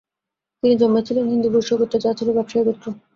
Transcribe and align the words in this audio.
তিনি 0.63 0.75
জন্মেছিলেন 0.81 1.25
হিন্দু 1.31 1.47
বৈশ্য 1.53 1.71
গোত্রে, 1.79 1.97
যা 2.05 2.11
ছিল 2.19 2.27
ব্যবসায়ী 2.37 2.63
গোত্র। 2.67 2.85